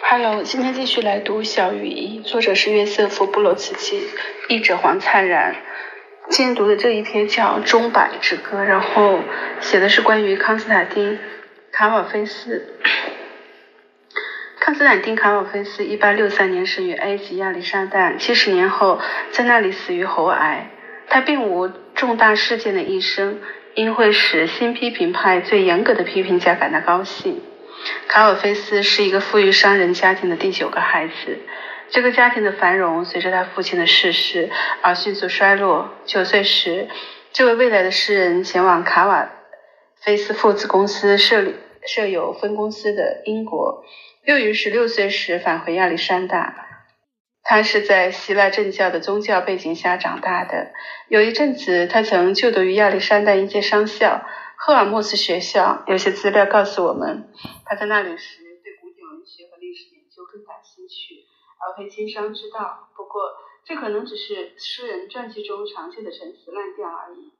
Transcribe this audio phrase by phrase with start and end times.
[0.00, 4.08] Hello，今天继续来读《小雨衣》，作者是约瑟夫·布罗茨基，
[4.48, 5.56] 译者黄灿然。
[6.30, 9.20] 今天读的这一篇叫《钟摆之歌》，然后
[9.60, 11.16] 写的是关于康斯坦丁·
[11.72, 12.74] 卡瓦菲斯。
[14.60, 20.70] 康斯坦丁·卡瓦菲斯1863年生于埃及亚历山大，七十年后在那里死于喉癌。
[21.08, 23.40] 他并无重大事件的一生，
[23.74, 27.42] 因会使新批评派最严格的批评家感到高兴。
[28.08, 31.38] 卡尔菲斯是一个富裕商人家庭的第九个孩子。
[31.90, 34.50] 这个家庭的繁荣随着他父亲的逝世
[34.82, 35.94] 而迅速衰落。
[36.04, 36.88] 九岁时，
[37.32, 39.30] 这位未来的诗人前往卡瓦
[40.02, 41.54] 菲斯父子公司设立
[41.86, 43.84] 设有分公司的英国，
[44.24, 46.66] 又于十六岁时返回亚历山大。
[47.42, 50.72] 他是在希腊正教的宗教背景下长大的。
[51.08, 54.26] 有一阵子，他曾就读于亚历山大一届商校。
[54.60, 57.32] 赫尔墨斯学校有些资料告诉我们，
[57.64, 61.24] 他在那里时对古典文学和历史研究更感兴趣，
[61.62, 62.90] 而非经商之道。
[62.96, 63.22] 不过，
[63.64, 67.32] 这可能只是诗人传记中常见的陈词滥调而已。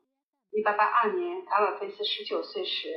[0.53, 2.89] 一八八二年，卡瓦菲斯十九岁时，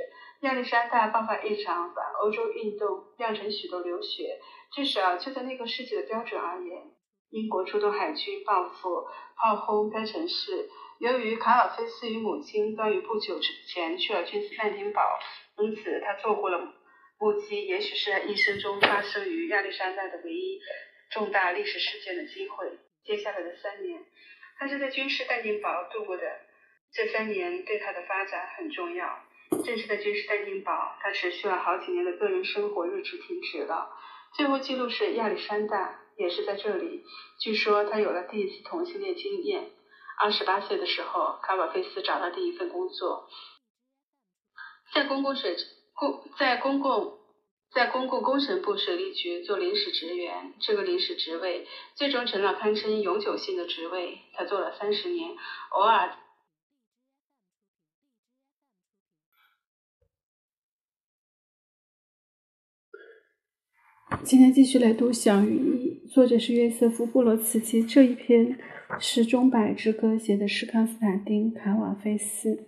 [0.42, 4.40] 亚历山大爆发一场反欧洲运动，酿成许多流血。
[4.72, 6.92] 至少就在那个世纪的标准而言，
[7.32, 10.70] 英国出动海军报复、炮轰该城市。
[11.02, 15.02] 由于卡尔菲斯与母亲关于不久之前去了君士坦丁堡，
[15.58, 16.76] 因此他错过了
[17.18, 20.60] 目击也许是他一生中发生于亚历山大的唯一
[21.10, 22.78] 重大历史事件的机会。
[23.04, 24.00] 接下来的三年，
[24.60, 26.24] 他是在君士坦丁堡度过的。
[26.94, 29.24] 这三年对他的发展很重要。
[29.66, 33.90] 正是在君士坦丁堡，他持续了好几年的个人生活日志停止了。
[34.36, 37.04] 最后记录是亚历山大，也是在这里，
[37.40, 39.72] 据说他有了第一次同性恋经验。
[40.24, 43.28] 二十八岁的时候，卡瓦菲斯找到第一份工作，
[44.94, 45.56] 在公共水
[45.94, 47.18] 公在公共
[47.74, 50.54] 在公共工程部水利局做临时职员。
[50.60, 54.20] 这个临时职位最终成了堪称永久性的职位。
[54.36, 55.32] 他做了三十年，
[55.72, 56.16] 偶尔。
[64.24, 67.82] 今天继续来读《小雨作者是约瑟夫·布罗茨基。
[67.82, 68.60] 这一篇
[69.00, 72.60] 是《钟摆之歌》，写的是康斯坦丁·卡瓦菲斯。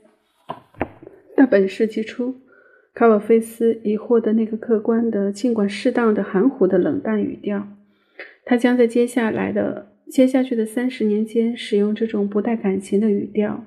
[1.36, 2.36] 到本世纪初，
[2.94, 7.68] 卡瓦菲斯已获得那个客观的、尽管适当的、含糊的冷淡语调。
[8.46, 13.64] 他将在接下来的、接下去的三十年间使用这种不带感情的语调。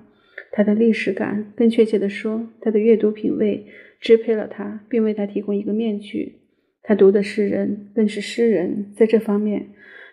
[0.52, 3.66] 他的历史感，更确切地说，他的阅读品味，
[4.00, 6.36] 支配了他，并为他提供一个面具。
[6.82, 8.92] 他读的是人，更是诗人。
[8.96, 9.66] 在这方面，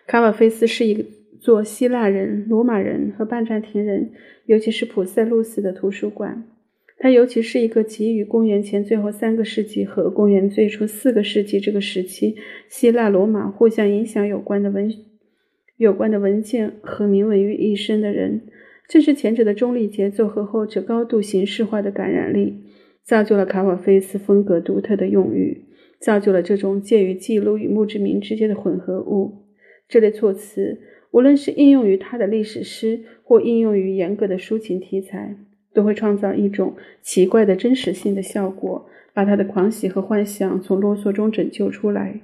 [0.06, 1.04] 卡瓦菲斯是一个
[1.44, 4.12] 做希腊人、罗马人和拜占庭人，
[4.46, 6.42] 尤其是普塞路斯的图书馆。
[6.96, 12.36] 他尤其是一个给予公元前最后三个世纪和公元最初四个世纪这个时期
[12.70, 14.90] 希腊、罗马互相影响有关的文
[15.76, 18.40] 有关的文件和铭文于一身的人。
[18.88, 22.62] 正是前者的中立节奏和后者高度形式化的感染力，
[23.02, 25.66] 造就了卡瓦菲斯风格独特的用语。
[26.00, 29.44] 造就了这种介于记录与墓志铭之间的混合物。
[29.86, 30.80] 这类措辞，
[31.14, 35.36] 无论是应用于他的历史诗，或应用于严格的抒情题材，
[35.72, 42.20] 都会创造一种奇怪的真实性的效果，把他的狂喜和幻想从啰嗦中拯救出来。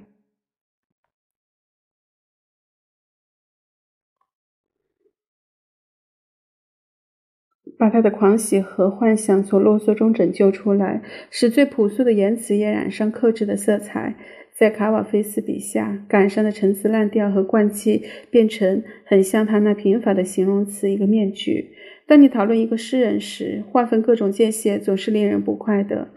[7.78, 14.16] 把他的狂喜和幻想从啰嗦中拯救出来，使最朴素的言辞也染上克制的色彩。
[14.60, 21.71] 在卡瓦菲斯笔下，感伤的陈词滥调和惯气变成很像他那贫乏的形容词——一个面具。
[22.06, 26.10] 当你讨论一个诗人时，划分各种界限总是令人不快的。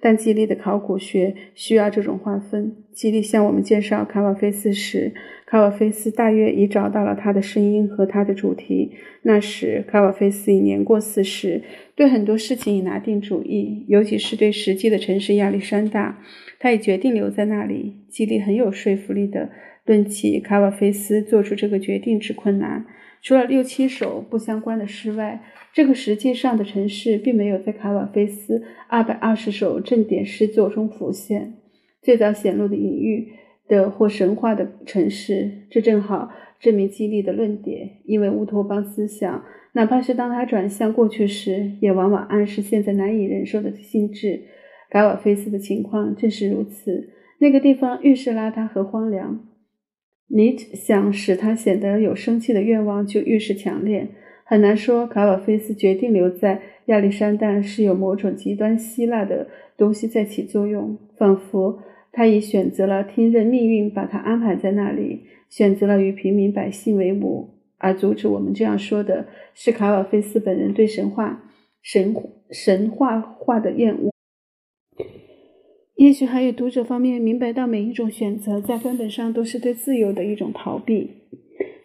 [0.00, 2.74] 但基利的考古学需要这种划分。
[2.92, 5.12] 基利向我们介绍卡瓦菲斯时，
[5.46, 8.92] 卡瓦菲斯大约已找到了他的声音和他的主题。
[9.22, 11.62] 那时，卡瓦菲斯已年过四十，
[11.94, 16.20] 对很多事情已拿定主意，尤其是对实际的城市亚历山大。
[16.58, 18.04] 他已决定留在那里。
[18.08, 19.50] 基利很有说服力的
[19.86, 22.84] 论起卡瓦菲斯做出这个决定之困难。
[23.22, 25.42] 除了六七首不相关的诗外，
[25.72, 31.54] 这个实际上的城市并没有在卡瓦菲斯二百二十首正典诗作中浮现。
[32.02, 33.28] 最早显露的隐喻
[33.68, 37.98] 的或神话的城市，这正好证明激励的论点。
[38.04, 39.44] 因为乌托邦思想，
[39.74, 44.42] 哪怕是当它转向过去时，也往往暗示现在难以忍受的性质。
[44.90, 47.10] 卡瓦菲斯的情况正是如此。
[47.38, 49.46] 那个地方愈是邋遢和荒凉。
[50.26, 54.08] 你想使他显得有生气的愿望就愈是强烈。
[54.50, 61.78] 很难说，卡瓦菲斯决定留在亚历山大是有某种极端希腊的东西在起作用，仿佛
[62.10, 67.50] 他已选择了听任命运把他安排在那里，选择了与平民百姓为伍。
[67.78, 71.44] 而阻止我们这样说的是卡瓦菲斯本人对神话、
[71.80, 72.12] 神
[72.50, 74.10] 神话化的厌恶。
[75.94, 81.08] 也许还有读者方面明白到，每一种选择在根本上都是对自由的一种逃避。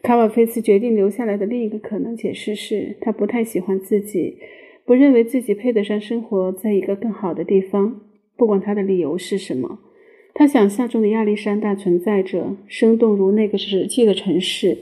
[0.06, 4.38] 卡瓦菲斯决定留下来的另一个可能解释是他不太喜欢自己，
[4.86, 8.02] 不认为自己配得上生活在一个更好的地方。
[8.38, 9.80] 不管他的理由是什么，
[10.36, 14.78] 他想象中的亚历山大存在着，生动如那个实际的城市。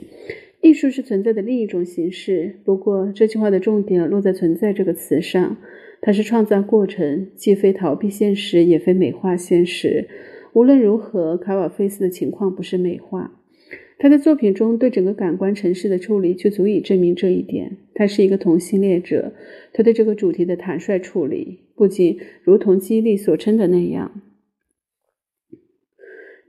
[0.60, 2.60] 艺术是存在的另一种形式。
[2.66, 5.56] 不过，这句话的重点落在“存在”这个词上。
[6.02, 10.06] 它是创造过程，既非逃避现实，也非美化现实。
[10.52, 13.40] 无论如何，卡瓦菲斯的情况不是美化。
[14.00, 17.78] 他的作品中对整个感官城市的处理就足以证明这一点。
[17.94, 19.34] 他是一个同性恋者，
[19.72, 24.22] 他对这个主题的坦率处理，不仅如同基利所称的那样。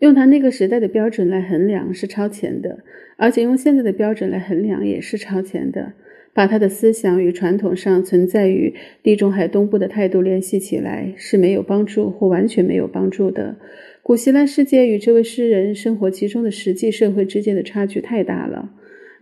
[0.00, 2.80] 用他那个时代的标准来衡量是超前的，
[3.16, 5.94] 而且用现在的标准来衡量也是超前的。
[6.34, 8.74] 把他的思想与传统上存在于
[9.04, 13.56] 地中海东部的态度联系起来是没有帮助或完全没有帮助的。
[14.04, 18.70] 古希腊世界与这位诗人生活其中的实际社会之间的差距太大了。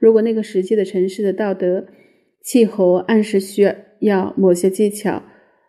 [0.01, 1.87] 如果那个实际的城市的道德
[2.41, 3.63] 气候暗示需
[4.01, 5.23] 要某些技巧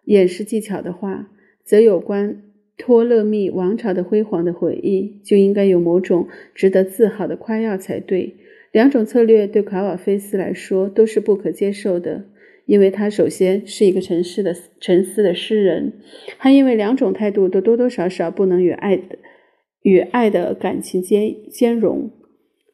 [0.06, 1.30] 掩饰技巧的话，
[1.64, 2.42] 则有关。
[2.76, 8.34] 托勒密王朝的辉煌的回忆就应该有某种值得自豪的夸耀才对。
[8.72, 12.26] 两种策略对卡瓦菲斯来说都是不可接受的，
[12.66, 15.94] 因为他首先是一个沉思的沉思的诗人，
[16.38, 19.18] 还因为两种态度都多多少少不能与爱的
[19.82, 22.12] 与爱的感情兼兼容。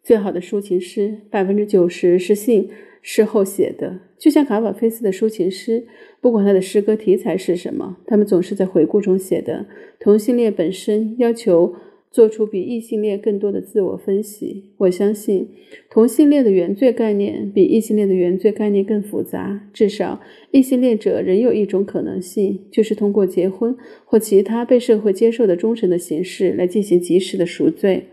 [0.04, 2.70] 最好的抒情诗百分之九十是信。
[3.02, 5.88] 事后写的，就像卡瓦菲斯的抒情诗，
[6.20, 9.66] 不管他的诗歌题材是什么，他们总是在回顾中写的。
[10.02, 11.74] 同性恋本身要求
[12.12, 14.72] 做出比异性恋更多的自我分析。
[14.78, 15.48] 我相信，
[15.90, 19.70] 同性恋的原罪概念比异性恋的原罪概念更复杂。
[19.72, 20.20] 至少，
[20.52, 28.06] 异性恋者仍有一种可能性，就是通过结婚或其他被社会接受的忠诚的形式来进行及时的赎罪。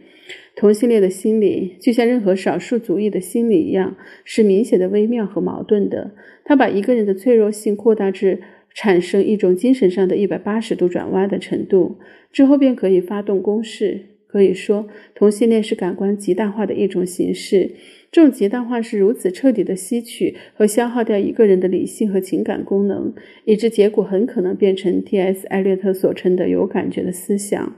[0.56, 6.12] 同性恋的心理，就像任何少数族裔的心理一样，是明显的微妙和矛盾的。
[6.44, 8.40] 他把一个人的脆弱性扩大至
[8.76, 11.96] 产生一种精神上的一百八十度转弯的程度，
[12.31, 14.11] 之后便可以发动攻势。
[14.28, 17.70] 可以说，同性恋是感官极大化的一种形式。
[18.12, 23.14] 这种极大化是如此彻底的吸取和消耗掉一个人的理性和情感功能，
[23.46, 25.46] 以致结果很可能变成 T.S.
[25.46, 27.76] 艾略特所称的有感觉的思想。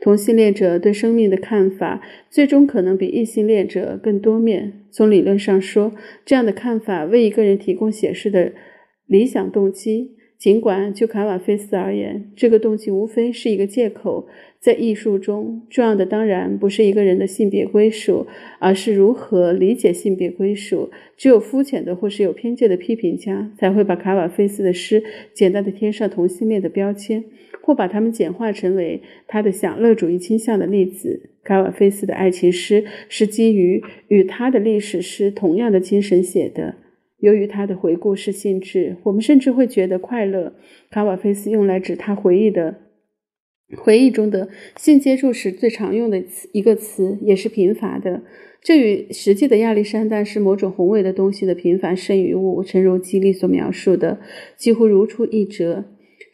[0.00, 4.72] 同性恋者对生命的看法，最终可能比异性恋者更多面。
[4.90, 5.92] 从理论上说，
[6.24, 8.52] 这样的看法为一个人提供显示的
[9.06, 10.16] 理想动机。
[10.40, 14.26] 尽管就卡瓦菲斯而言，这个动机无非是一个借口。
[14.58, 18.26] 在艺术中，重要的当然不是一个人的性别归属，
[18.58, 20.90] 而是如何理解性别归属。
[21.14, 25.02] 只有肤浅的或是有偏见的批评家，才会把卡瓦菲斯的诗
[25.34, 27.22] 简单的贴上同性恋的标签。
[27.62, 31.28] 或把它们简化成为他的享乐主义倾向的例子。
[31.44, 36.76] 卡瓦菲斯的爱情诗是基于与他的历史诗同样的精神写的。
[37.20, 40.54] 由于他的回顾式性质，我们甚至会觉得快乐。
[40.90, 42.76] 卡瓦菲斯用来指他回忆的
[43.76, 46.22] 回忆中的性接触时最常用的
[46.52, 48.22] 一个词，也是贫乏的。
[48.62, 54.18] 这与实际的亚历山大是某种宏伟的东西的平凡剩余物，诚如基利所描述的，
[54.56, 55.84] 几乎如出一辙。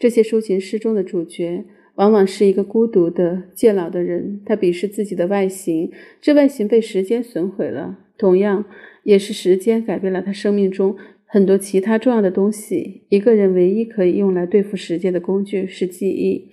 [0.00, 4.40] 这些抒情诗中的主角往往是一个孤独的、渐老的人。
[4.44, 8.05] 他鄙视自己的外形，这外形被时间损毁了。
[8.18, 8.64] 同样，
[9.02, 10.96] 也是时间改变了他生命中
[11.26, 13.04] 很多其他重要的东西。
[13.08, 16.50] 一个人唯一可以用来对付时间的工具是记忆，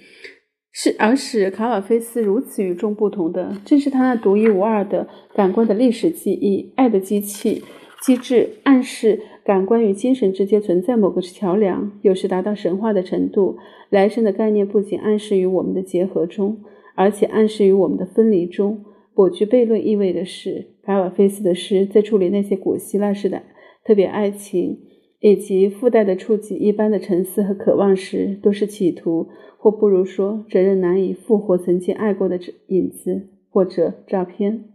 [0.71, 7.63] 是而使卡瓦菲斯如此与众不同的，正是他那独一无二的感官的历史记忆、爱的机器
[8.01, 9.21] 机制，暗示。
[9.45, 13.57] 感官与精神之间存在某个桥梁，有时达到神话的程度。
[13.89, 16.61] 来生的概念不仅暗示于我们的结合中，
[16.95, 18.85] 而且暗示于我们的分离中。
[19.13, 23.43] 颇具悖论意味的是，卡瓦菲斯的诗在处理那些古希腊式的
[23.83, 24.79] 特别爱情
[25.19, 34.65] 以及附带的触及一般的沉思和渴望时，都是企图，或不如说，责任难以复活曾经爱过的影子或者照片。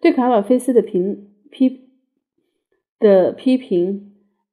[0.00, 1.80] 对卡瓦菲斯的评批
[2.98, 4.08] 的批评。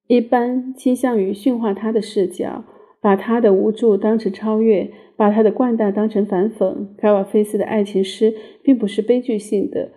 [0.07, 2.65] 一般倾向于驯化他的视角，
[3.01, 6.87] 把他的无助当成超越，把他的惯大当成反讽。
[6.97, 9.91] 卡瓦菲斯的爱情诗并不是悲剧性的，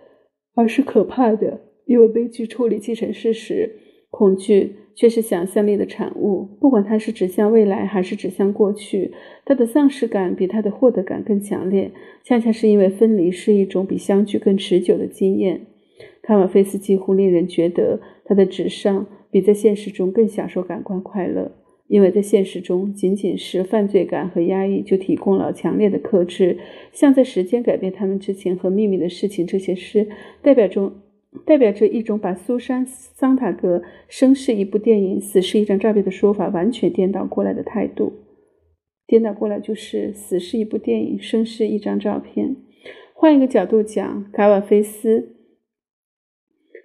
[0.55, 3.69] 而是可怕的，因为悲剧处理既成事实，
[4.09, 6.47] 恐惧却是想象力的产物。
[6.61, 9.11] 不管它是指向未来还是指向过去，
[9.43, 11.91] 它的丧失感比它的获得感更强烈。
[12.23, 15.65] 恰恰是因为分离是一种比相聚更持久的经验。
[16.21, 21.51] 卡瓦菲斯几乎令人觉得他的纸上比在现实中更享受感官快乐。
[21.93, 26.57] 因为在现实中，仅仅是犯罪感和压抑就提供了强烈的克制。
[26.91, 30.07] 像在时间改变他们之前和秘密的事情这些诗，
[30.41, 30.91] 代表中
[31.45, 38.11] 代表着一种把苏珊·桑塔格生是一部电影，死是一张照片的说法完全颠倒过来的态度。
[39.05, 42.55] 颠倒过来就是死是一部电影，生是一张照片。
[43.13, 45.35] 换一个角度讲，卡瓦菲斯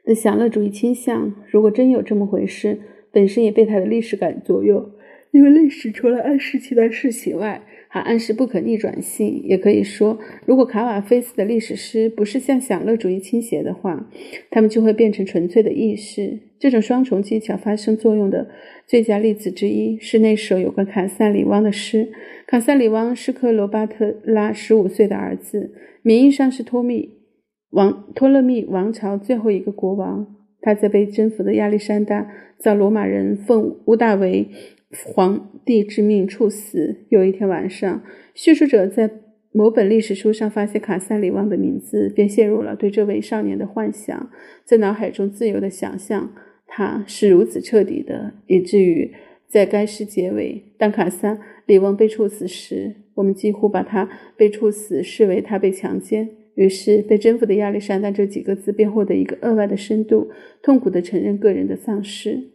[0.04, 2.80] 的享乐主义倾向，如果真有这么回事。
[3.10, 4.90] 本身也被他的历史感左右，
[5.30, 9.42] 因为历史除了暗示其他事情外，还暗示不可逆转性。
[9.44, 14.08] 也可以说，如果卡瓦菲斯的历史诗不是向享乐主义倾斜的话，
[14.50, 16.38] 他们就会变成纯粹的意识。
[16.58, 18.48] 这种双重技巧发生作用的
[18.86, 22.08] 最佳例子之一是那首有关卡萨里汪的诗。
[22.46, 27.10] 卡萨里汪是克罗巴特拉十五岁的儿子，名义上是托密
[27.70, 30.34] 王托勒密王朝最后一个国王。
[30.60, 34.48] 他在被征服的亚历山大遭罗马人奉乌大维
[34.90, 36.96] 皇帝之命处死。
[37.08, 38.02] 有一天晚上，
[38.34, 39.10] 叙述者在
[39.52, 44.30] 某本历史书上发现卡萨里旺的名字，便陷入了对这位少年的幻想，
[44.64, 46.32] 在脑海中自由的想象
[46.66, 49.12] 他是如此彻底的，以至于
[49.46, 56.28] 在该诗结尾，当卡萨里旺被处死时，我们几乎把他被处死视为他被强奸。
[56.54, 60.28] 于是，被征服的亚历山大这几个字便获得一个额外的深度，
[60.62, 62.50] 痛苦地承认个人的丧失。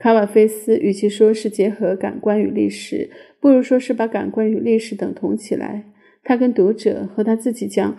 [0.00, 5.84] 卡瓦菲斯与其说是结合感官与历史，不如说是把感官与历史等同起来。
[6.24, 7.96] 他跟读者和他自己讲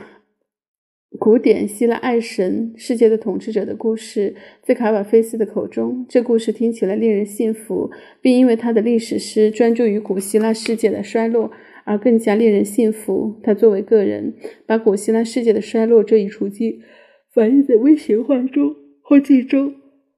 [1.19, 11.51] 古典希腊爱神世界的统治者的故事，在卡瓦菲斯的口中，这故事听起来令人信服，并因为他的历史诗专注于古希腊世界的衰落。
[11.83, 13.39] 而更加令人信服。
[13.41, 14.35] 他作为个人，
[14.67, 16.79] 把古希腊世界的衰落这一处境
[17.33, 19.73] 反映在微型化中或剧中，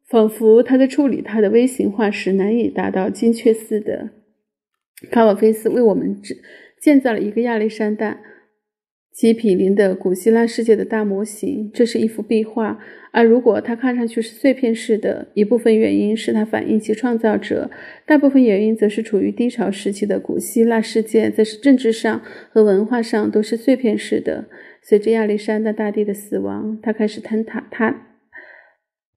[0.08, 4.10] 仿佛他在处理他的微型化时难以达到精确似的。
[5.10, 6.22] 卡瓦菲斯为我们
[6.80, 8.20] 建造了一个亚历山大。
[9.16, 12.80] 其毗邻的古希腊世界的大模型，这是一幅壁画。
[13.12, 17.70] 而如果它看上去是碎片式的，一部分原因是它反映其创造者，
[18.08, 24.46] 大部分原因则是处于低潮时期的古希腊世界，在政治上和文化上都是碎片式的。
[24.82, 28.08] 随着亚历山大大帝的死亡，它开始坍塌，塌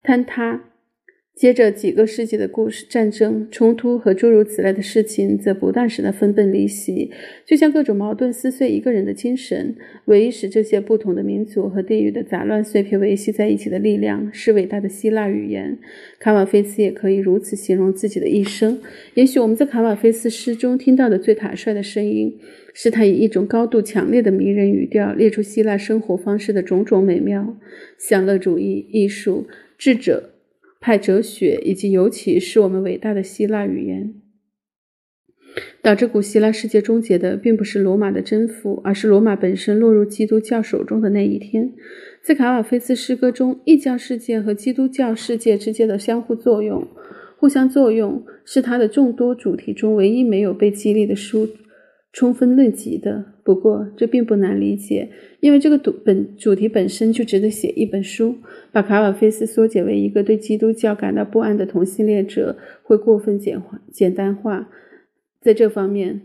[0.04, 0.75] 坍塌。
[1.36, 7.10] 接着几个世纪的故事、战争、冲突和诸如此类的事情，则不断使他分崩离析，
[7.44, 9.76] 就像各种矛盾撕碎一个人的精神。
[10.06, 15.78] 唯一使这些不同的民族和地域的杂乱碎片维系在一起的力量，是伟大的希腊语言。
[16.18, 18.80] 卡瓦菲斯也可以如此形容自己的一生。
[19.12, 22.34] 也许我们在卡瓦菲斯诗中听到的最坦率的声音，
[22.72, 27.58] 是他以一种高度强烈的迷人语调列出希腊生活方式的种种美妙：
[27.98, 30.35] 享乐主义、艺术、智者。
[30.80, 34.14] 派哲学，以及尤其是我们伟大的希腊语言，
[35.82, 41.72] 导致古希腊世界终结的，并不是罗马的征服，而是罗马本身落入基督教手中的那一天。
[42.22, 46.86] 在卡瓦菲斯诗歌中，异教世界和基督教世界之间的相互作用、
[47.36, 51.48] 互相作用，是他的众多主题中唯一没有被激励的书。
[52.16, 58.36] 充分论及的，不过这并不难理解，因为这个主本主题本身就值得写一本书。
[58.72, 64.70] 把卡瓦菲斯缩减为一个对基督教感到不安的同性恋者，会过分简化简单化。
[65.42, 66.22] 在这方面，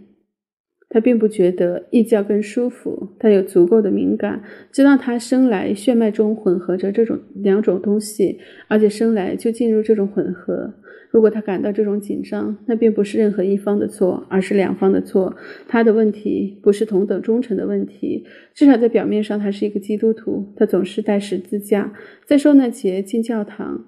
[0.91, 3.15] 他并不觉得异教更舒服。
[3.17, 10.75] 他有足够的敏感，知道他生来血脉中混合着这种两种东西，而且生来就进入这种混合。
[11.11, 15.35] 如果他感到这种紧张，那并不是任何一方的错，而是两方的错。
[15.67, 20.53] 他的问题不是同等忠诚的问题，至少在表面上，他是一个基督徒。
[20.55, 21.93] 他总是带十字架，
[22.25, 23.83] 在受难节进教堂，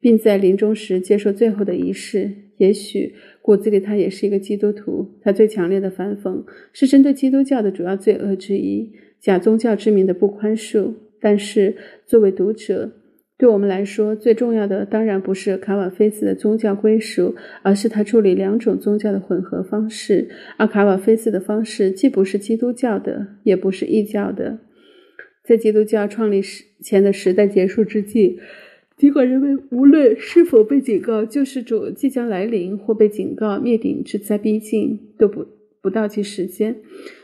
[0.00, 2.43] 并在临终时接受最后的仪式。
[2.58, 5.18] 也许骨子里他也是一个基督徒。
[5.22, 10.92] 他最强烈的反讽是针对基督教的主要罪恶之一——假宗教之名的不宽恕。
[11.20, 11.74] 但是
[12.06, 12.92] 作为读者，
[13.38, 20.28] 对我们来说，最重要的当然不是卡瓦菲斯的宗教归属，而是他处理两种宗教的混合方式。
[20.58, 24.58] 而卡瓦菲斯的方式既不是基督教的，也不是异教的。
[25.42, 28.38] 在基督教创立时前的时代结束之际，
[28.96, 35.46] 尽管人们无论是否被警告救世主即将来临，或被警告灭顶之灾逼近，都不
[35.82, 36.76] 不倒计时间。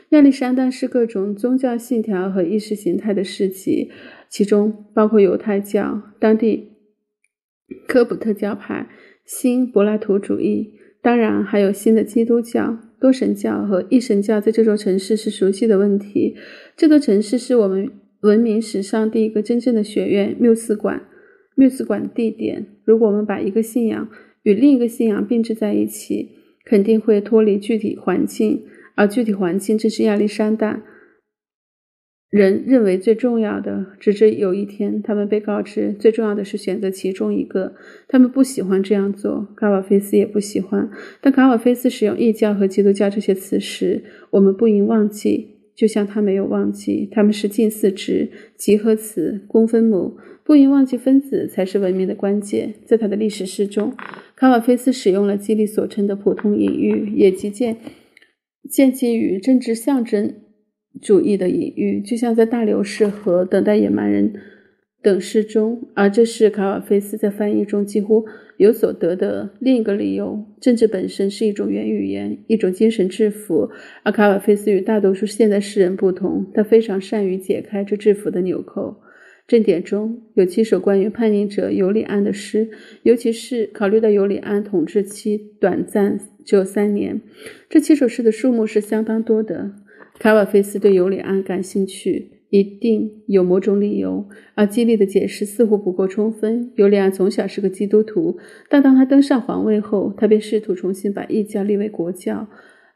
[0.09, 3.89] 亚历山大是各种宗教信条和意识形态的事迹。
[4.29, 6.71] 其中包括犹太教、当地
[7.87, 8.89] 科普特教派、
[9.25, 16.35] 新柏拉图主义，当然还有新的基督教、多神教和一神教，在这座城市是熟悉的问题。
[16.75, 17.89] 这座城市是我们
[18.21, 21.03] 文明史上第一个真正的学院——缪斯馆。
[21.55, 24.09] 缪斯馆地点，如果我们把一个信仰
[24.43, 26.29] 与另一个信仰并置在一起，
[26.65, 28.63] 肯定会脱离具体环境，
[28.95, 30.83] 而具体环境正是亚历山大。
[32.29, 37.75] 人认为最重要的，直至有一天，他们被告知最重要的是选择其中一个。
[38.07, 40.89] 他们不喜欢这样做，卡瓦菲斯也不喜欢。
[41.19, 50.15] 当卡瓦菲斯使用异教和基督教这些词时，我们不应忘记，就像他没有忘记，他们是近似值、集合词、公分母。
[50.43, 52.75] 不应忘记，分子才是文明的关键。
[52.85, 53.91] 在他的历史诗中，
[54.35, 57.77] 卡瓦菲斯使用了基利所称的普通隐喻，也即见
[58.69, 60.35] 见基于政治象征。
[61.01, 64.35] 主义的隐喻，就像在大流士和等待野蛮人
[65.01, 68.25] 等诗中，而这是卡瓦菲斯在翻译中几乎
[68.57, 70.45] 有所得的另一个理由。
[70.59, 73.69] 政治本身是一种原语言，一种精神制服，
[74.03, 78.97] 而卡瓦菲斯与大多数现代诗人不同，他非常善于解开这制服的纽扣。
[79.47, 82.69] 正典中有七首关于叛逆者尤里安的诗，
[83.03, 87.19] 尤其是考虑到尤里安统治期短暂，只有三年，
[87.67, 89.71] 这七首诗的数目是相当多的。
[90.19, 96.69] 卡瓦菲斯对尤里安感兴趣，一定有某种理由，而激励的解释似乎不够充分。
[96.75, 98.37] 尤里安从小是个基督徒，
[98.69, 102.47] 但当他登上皇位后，他便试图重新把异教立为国教。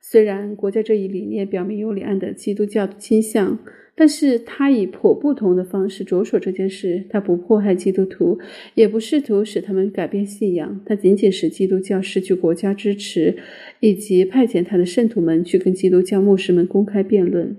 [0.01, 3.57] 虽然国家这一理念表明尤里安的基督教倾向，
[3.95, 7.05] 但是他以颇不同的方式着手这件事。
[7.09, 8.37] 他不迫害基督徒，
[8.75, 13.37] 也不试图使他们改变信仰，他仅仅使基督教失去国家支持，
[13.79, 17.55] 以及派遣他的圣徒们去跟基督教牧师们公开辩论。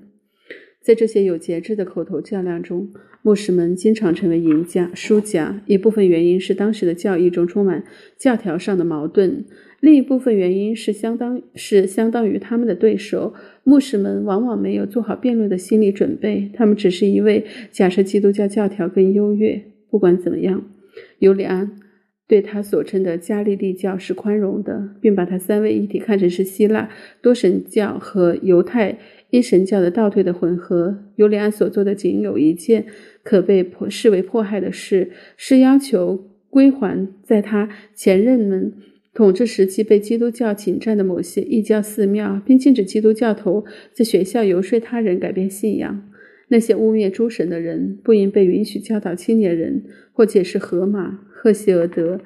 [0.86, 2.88] 在这些有节制的口头较量中，
[3.20, 5.60] 牧师们经常成为赢家、输家。
[5.66, 7.82] 一部分原因是当时的教义中充满
[8.16, 9.44] 教条上的矛盾。
[9.80, 19.60] 另一部分原因是，相当是相当于他们的对手，牧师们往往没有做好辩论的心理准备，他们只是一味假设基督教教条更优越。
[19.90, 20.64] 不管怎么样，
[21.18, 21.72] 尤里安
[22.28, 26.89] 对他所称的加利利教是宽容的，并把他三位一体看成是希腊
[27.23, 28.99] 多神教和犹太
[29.30, 31.04] 一神教的倒退的混合。
[31.17, 32.86] 尤里安所做的仅有一件
[33.23, 38.73] 可被迫视为迫害的事，是要求归还在他前任们。
[39.15, 46.06] 统治时期被基督教侵占的某些异教寺庙，并禁止基督教徒在学校游说他人改变信仰。
[46.49, 52.21] 那些污蔑诸神的人不应被允许教导青年人或解释荷马、赫西俄德、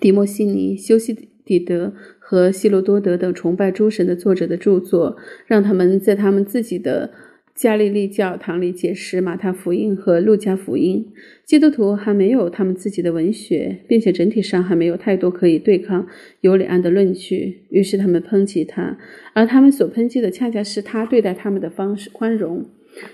[0.00, 7.12] 迪莫西尼、修昔底德和希罗多德等崇拜诸神的作者的著作，让他们在他们自己的。
[7.56, 11.10] 加利利教堂里解释马太福音和路加福音。
[11.46, 16.06] 基督徒还没有他们自己的文学，并且整体上还没有太多可以对抗
[16.42, 17.62] 尤里安的论据。
[17.70, 18.98] 于是他们抨击他，
[19.32, 22.66] 而他们所抨击的恰恰是他对待他们的方式宽容。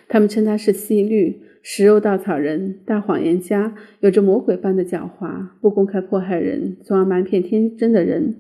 [0.08, 8.36] 他们称他是西律、食肉稻草人、大谎言家，有着魔鬼般的狡猾，不公开迫害人，从而瞒骗天真的人。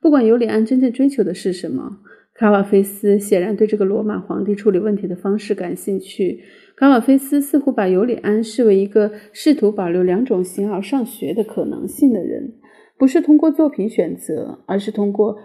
[0.00, 2.00] 不管尤里安真正追求的是什么。
[2.34, 6.40] 卡瓦菲斯显然对这个罗马皇帝处理问题的方式感兴趣。
[6.76, 12.54] 卡瓦菲斯似乎把尤里安视为一个试图保留两种形而上学的可能性的人，
[12.98, 15.38] 不是通过作品选择，而是通过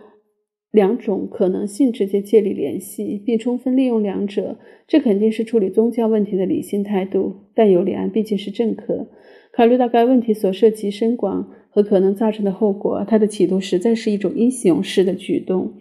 [0.71, 4.57] 两种可能性直接建立联系，并充分利用两者。
[4.87, 7.35] 这肯定是处理宗教问题的理性态度。
[7.53, 9.07] 但尤里安毕竟是政客，
[9.51, 15.73] 考虑到该问题所涉及深广和可能造成的后果，他的企图实在是一种英雄式的举动。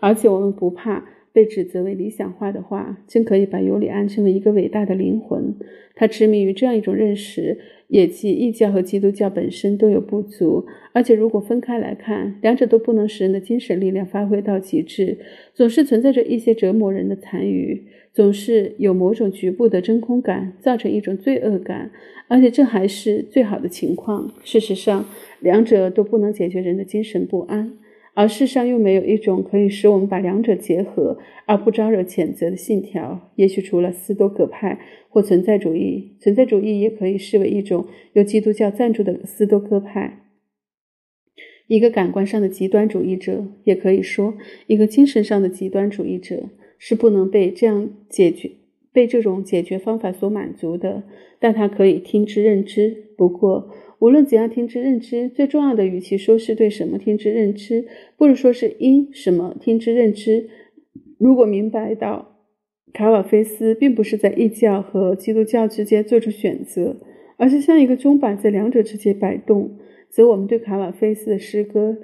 [0.00, 5.54] 而且我们不怕被指责为理想化的话，真可以把尤里安称为一个伟大的灵魂。
[5.94, 15.18] 他痴迷于这样一种认识，也即异教和基督教本身都有不足，而且如果分开来看，两者都不能使人的精神力量发挥到极致，
[15.52, 21.90] 总是存在着一些折磨人的残余，总是有某种局部的真空感，造成一种罪恶感，
[22.28, 24.32] 而且这还是最好的情况。
[24.42, 25.04] 事实上，
[25.40, 27.76] 两者都不能解决人的精神不安。
[28.20, 33.32] 而世上又没有一种可以使我们把两者结合而不招惹谴责的信条。
[33.36, 34.78] 也许除了斯多葛派
[35.08, 40.26] 或存在主义，存在主义也可以视为一种由基督教赞助的斯多葛派。
[41.66, 44.34] 一个感官上的极端主义者，也可以说
[44.66, 48.50] 一个精神上的极端主义者，是不能被这样解决、
[48.92, 51.04] 被这种解决方法所满足的。
[51.38, 53.14] 但他可以听之任之。
[53.16, 53.70] 不过。
[54.00, 57.86] 无论怎样听之任之，最重要的，与其说是对什么听之任之，
[58.16, 60.48] 不如说是因什么听之任之。
[61.18, 62.38] 如果明白到
[62.94, 66.96] 卡瓦菲斯并不是在异教和基督教之间做出选择，
[67.36, 71.98] 而是像一个钟摆在两者之间摆动，则我们对卡瓦菲斯的诗歌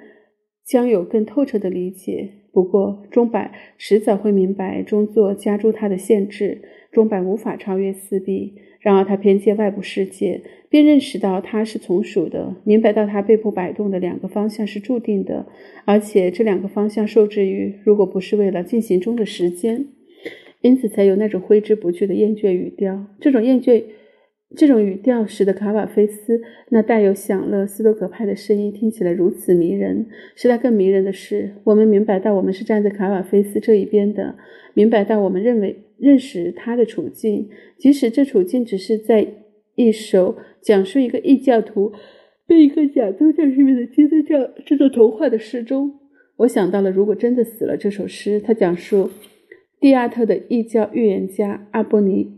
[0.63, 2.29] 将有更透彻的理解。
[2.53, 8.55] 不过，钟摆迟早会明白中作加诸他的限制，钟摆无法超越四壁。
[8.87, 15.45] 然而，他偏见外部世界，并认识到他是从属的，明白到他背部摆动的两个方向是注定的，
[15.83, 19.87] 而且这两个方向受制于，如果不是为了进行中的时间，
[20.61, 23.05] 因此才有那种挥之不去的厌倦语调。
[23.19, 23.83] 这种厌倦。
[24.55, 30.07] 这种语调使得卡瓦菲斯那带有享乐斯多葛派的声音听起来如此迷人。
[30.35, 34.37] 使他更迷人的是，我们明白到我们是站在卡瓦菲斯这一边的，
[34.73, 39.27] 明白到我们认为认识他的处境，即使这处境只是在
[39.75, 41.91] 一首讲述一个异教徒
[42.47, 45.99] 被一个假宗教人民的基督教这座童话的诗中。
[46.37, 49.09] 我想到了，如果真的死了，这首诗它讲述
[49.81, 52.36] 蒂亚特的异教预言家阿波尼。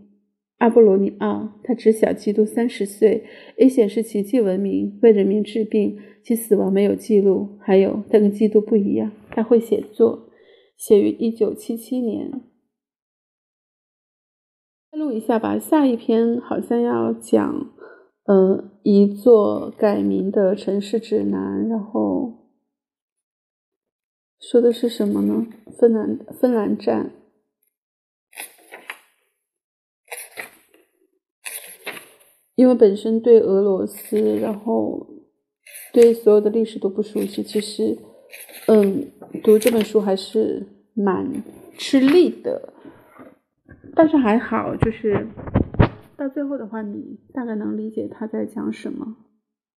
[0.59, 3.25] 阿波罗尼奥，他只小基督三十岁，
[3.57, 7.57] 也显示奇迹闻名，为人民治病，其死亡没有记录。
[7.61, 10.29] 还有，他跟基督不一样，他会写作，
[10.77, 12.41] 写于一九七七年。
[14.91, 17.71] 录一下吧，下一篇好像要讲，
[18.25, 22.49] 呃，一座改名的城市指南，然后
[24.41, 25.47] 说的是什么呢？
[25.79, 27.13] 芬兰，芬兰站。
[32.59, 35.07] 因为本身对俄罗斯，然后
[35.93, 37.97] 对所有的历史都不熟悉，其实，
[38.67, 39.07] 嗯，
[39.41, 41.41] 读这本书还是蛮
[41.77, 42.73] 吃力的。
[43.95, 45.25] 但是还好，就是
[46.17, 49.15] 到最后的话，你大概能理解他在讲什么。